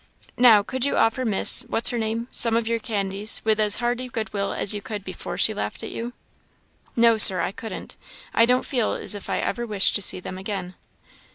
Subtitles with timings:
[0.39, 2.27] Now, could you offer Miss what's her name?
[2.31, 5.91] some of your candies with as hearty goodwill as you could before she laughed at
[5.91, 6.13] you?"
[6.95, 7.97] "No, Sir, I couldn't.
[8.33, 10.73] I don't feel as if I ever wished to see them again."